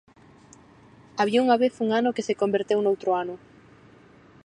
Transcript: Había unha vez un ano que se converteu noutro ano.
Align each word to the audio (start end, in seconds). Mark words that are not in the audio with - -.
Había 1.21 1.43
unha 1.45 1.59
vez 1.63 1.73
un 1.83 1.89
ano 1.99 2.15
que 2.15 2.25
se 2.27 2.37
converteu 2.41 2.79
noutro 2.81 3.09
ano. 3.23 3.35